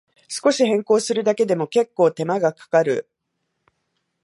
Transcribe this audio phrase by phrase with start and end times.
[0.27, 3.07] 少し変更するだけでも、けっこう手間がかかる